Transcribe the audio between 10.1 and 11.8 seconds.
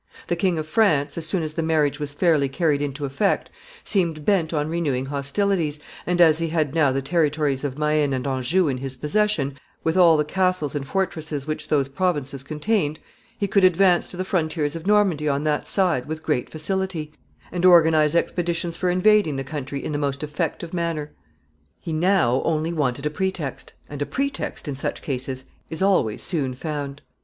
the castles and fortresses which